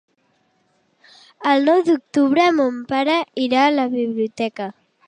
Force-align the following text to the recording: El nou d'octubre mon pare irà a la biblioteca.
El 1.51 1.67
nou 1.69 1.83
d'octubre 1.91 2.49
mon 2.61 2.81
pare 2.95 3.21
irà 3.47 3.65
a 3.69 3.77
la 3.79 3.89
biblioteca. 3.97 4.73